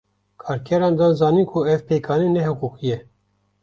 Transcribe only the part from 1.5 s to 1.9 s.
ku ev